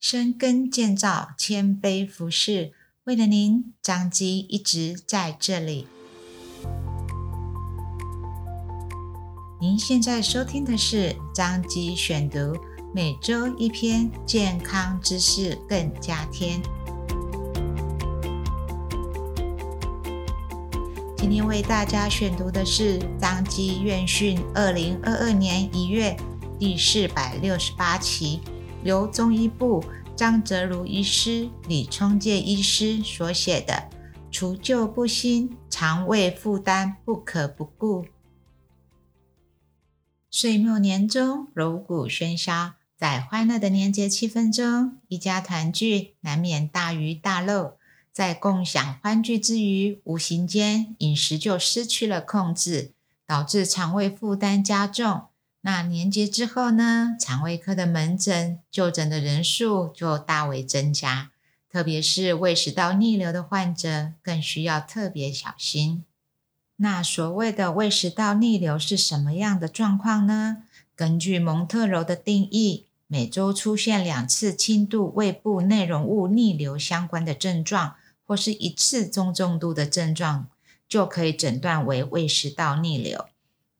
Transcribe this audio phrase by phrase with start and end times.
[0.00, 2.72] 深耕建造，谦卑服侍。
[3.04, 5.86] 为了您，彰基一直在这里。
[9.60, 12.56] 您现在收听的是彰基选读，
[12.94, 16.62] 每周一篇健康知识，更加添。
[21.18, 26.16] 今天为大家选读的是彰基院讯二零二二年一月
[26.58, 28.40] 第四百六十八期。
[28.82, 29.84] 由中医部
[30.16, 33.74] 张泽如医师、李冲介医师所写的
[34.30, 38.02] 《除旧布新，肠胃负担不可不顾》。
[40.30, 47.74] 岁末年终，锣鼓喧嚣，在欢乐的年节气氛中，一家团聚难免大鱼大肉。
[48.12, 52.92] 在共享欢聚之余，无形间饮食就失去了控制，
[53.26, 55.29] 导致肠胃负担加重。
[55.62, 61.30] 那年节之后呢，肠胃科的门诊就诊的人数就大为增加，
[61.70, 66.04] 特别是胃食道逆流的患者，更需要特别小心。
[66.76, 70.62] 那所谓的胃食道逆流是什么样的状况呢？
[70.96, 80.48] 根据蒙特娄的定义，每周出现两次轻度胃部内容物逆流相关的症状，或是一次中重度的症状，
[80.88, 83.26] 就可以诊断为胃食道逆流。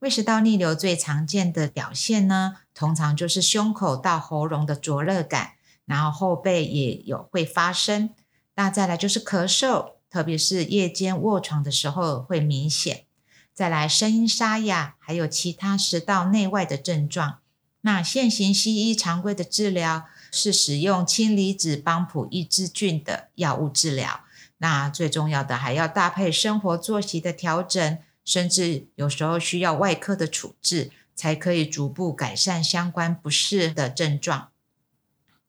[0.00, 5.52] 胃食道逆流最常见的表现呢，通常就是胸口到喉咙的灼热感，
[5.84, 8.08] 然后后背也有会发生。
[8.54, 13.04] 那再来就是咳嗽，特别是夜间卧床的时候会明显。
[13.52, 17.40] 再来声音沙哑，还有其他食道内外的症状。
[17.82, 24.20] 那现行西医常规的治疗是使用氢离子帮浦抑制菌的药物治疗。
[24.56, 27.98] 那最重要的还要搭配生活作息的调整。
[28.24, 34.50] 甚至有时候需要外科的处置，才可以逐步改善相关不适的症状。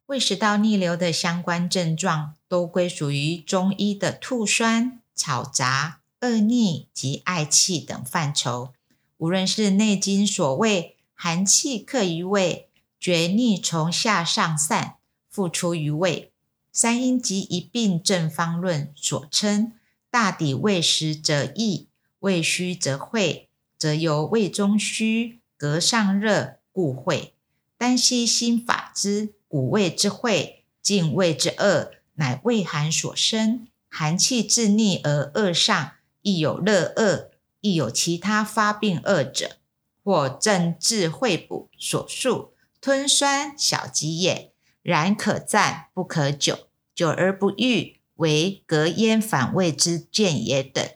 [0.07, 8.73] 胃食道逆流的相关症状都归属于中医的吐酸、吵杂、恶逆及嗳气等范畴。
[9.17, 12.67] 无论是内经所谓寒气克于胃，
[12.99, 14.95] 厥逆从下上散，
[15.29, 16.33] 复出于胃，
[16.73, 19.73] 三阴及一病正方论所称，
[20.09, 21.87] 大抵胃食则易。
[22.21, 23.49] 胃虚则会，
[23.79, 27.33] 则由胃中虚，膈上热，故会。
[27.79, 33.67] 丹溪心法之五味之晦，静胃之恶，乃胃寒所生。
[33.89, 39.57] 寒气自逆而恶上，亦有热恶，亦有其他发病恶者，
[40.03, 44.53] 或正治会补所述，吞酸小疾也。
[44.83, 50.87] 然可暂，不可久，久而不愈，为隔咽反胃之见也等。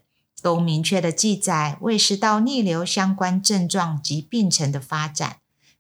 [0.46, 5.38] 都明确的记载胃食道逆流相关症状及病程的发展，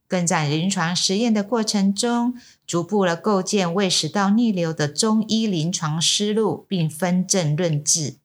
[0.07, 2.33] 更在临床实验的过程中，
[2.65, 8.15] 逐步了构建胃食道逆流的中医临床思路，并分症论治。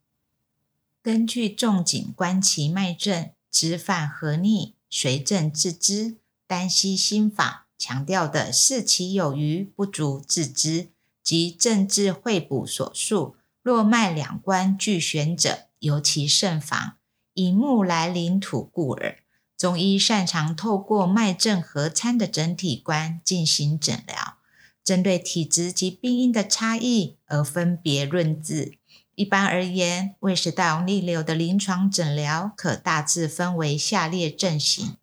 [1.03, 10.89] 根据仲景观其脉证，知犯何逆，随症治之，单悉心法强调的视其有余不足治之，
[11.23, 15.67] 即正治会补所述，络脉两关俱悬者。
[15.81, 16.97] 尤其慎防，
[17.35, 19.19] 以木来领土故耳。
[19.57, 24.39] 中医擅长透过脉证合参的整体观进行诊疗，
[24.83, 28.79] 针对体质及病因的差异而分别论治。
[29.15, 34.97] 一般而言，胃食道逆流的临床诊疗可大致分为下列症型：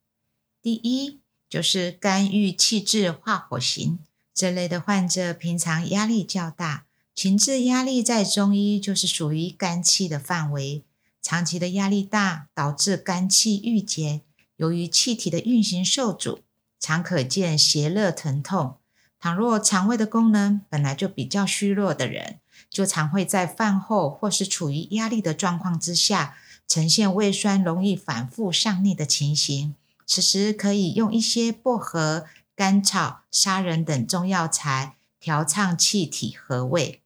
[0.59, 3.99] 第一，就是肝郁气滞化火型，
[4.33, 6.86] 这类的患者平常压力较大。
[7.17, 10.83] 情志压力在中医就是属于肝气的范围，
[11.19, 14.21] 长期的压力大导致肝气郁结，
[14.57, 16.41] 由于气体的运行受阻，
[16.79, 18.77] 常可见胁热疼痛。
[19.19, 22.39] 倘若肠胃的功能本来就比较虚弱的人，
[22.69, 29.73] 就常会在饭后或是处于压力的状况之下，呈现胃酸容易反复上逆的情形。
[30.05, 37.01] 此时可以用一些薄荷、甘草、砂仁等中药材调畅气体和胃。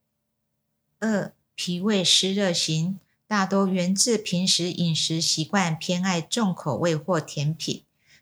[1.02, 7.82] 二、脾胃湿热型，大多源自平时饮食习惯偏爱重口味或甜品，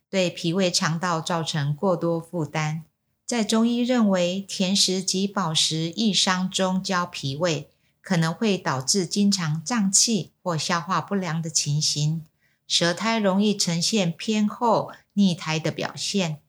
[0.10, 2.86] 对脾胃肠道造成过多负担。
[3.26, 7.68] 在中医认为，甜食及饱食易伤中焦脾胃，
[8.02, 12.24] 可能会导致经常胀气或消化不良的情形，
[12.66, 16.40] 舌苔容易呈现偏厚、腻苔的表现。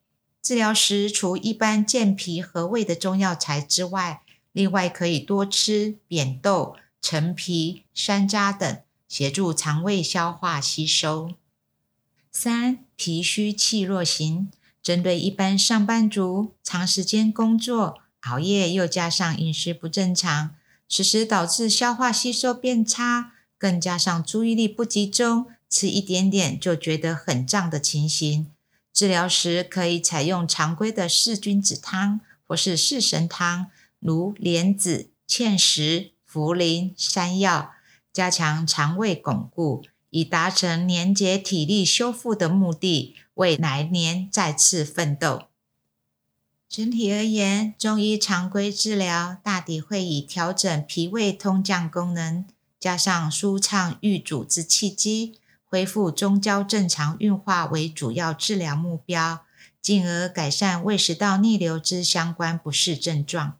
[0.41, 4.20] 治疗时，除一般健脾和胃的中药材之外，
[4.51, 11.31] 另外，可以多吃扁豆、陈皮、山楂等，协助肠胃消化吸收。
[12.31, 14.49] 三、脾虚气弱型，
[14.81, 20.55] 针对一般上班族长时间工作、熬夜又加上饮食不正常，
[20.87, 28.47] 此时导致消化吸收变差，更加上注意力不集中，吃一点点就觉得很胀的情形。
[28.93, 33.67] 治疗时可以采用常规的四君子汤或是四神汤，
[34.01, 37.71] 如莲子、芡实、茯苓、山药，
[38.11, 45.43] 加强肠胃巩固，以达成年节体力修复的目的，为来年再次奋斗。
[46.67, 52.45] 整体而言，中医常规治疗大抵会以调整脾胃通降功能，
[52.79, 55.37] 加上舒畅郁阻之气机。
[55.65, 59.45] 恢复中焦正常运化为主要治疗目标，
[59.81, 63.57] 进而改善胃食道逆流之相关不适症状。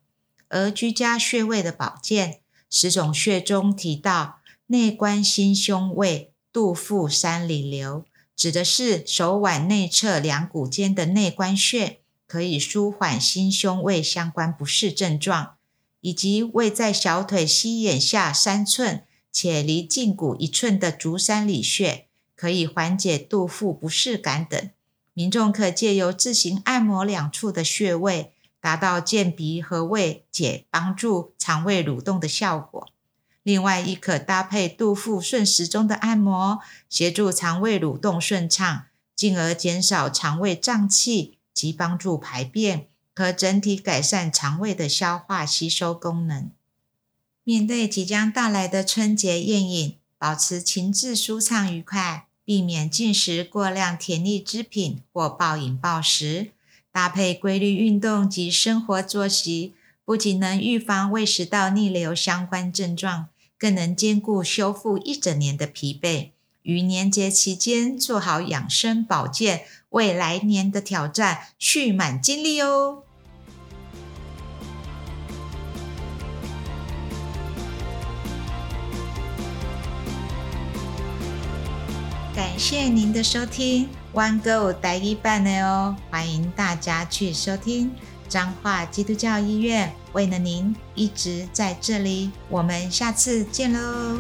[0.52, 8.06] 而居家穴位的保健，十种穴中提到内关心胸胃肚腹三里留，
[8.36, 15.56] 指的是手腕内侧两股间的内关穴，可以舒缓心胸胃相关不适症状，
[16.02, 19.04] 以及位在小腿膝眼下三寸。
[19.34, 24.70] 且离胫骨一寸的足三里穴，可以缓解肚腹不适感等。
[25.14, 32.88] 民众可借由自行按摩两处的穴位，达到健脾和胃解帮助肠胃蠕动的效果。
[33.44, 38.86] 另外，亦可搭配肚腹顺时钟的按摩，协助肠胃蠕动顺畅，
[39.16, 46.52] 进而减少肠胃胀气及帮助排便，可整体改善肠胃的消化吸收功能。
[47.44, 56.52] 面对即将到来的春节宴饮，保持情志舒畅愉快，避免进食过量甜腻之品或暴饮暴食，
[56.92, 59.74] 搭配规律运动及生活作息，
[60.04, 63.28] 不仅能预防胃食道逆流相关症状，
[63.58, 66.32] 更能兼顾修复一整年的疲惫。
[66.64, 73.04] 于年节期间做好养生保健，为来年的挑战蓄满精力哦。
[82.36, 87.92] 感谢您的收听，One Go 待一半的哦，欢迎大家去收听
[88.28, 94.20] 彰化基督教医院，为了您一直在这里，我们下次见喽。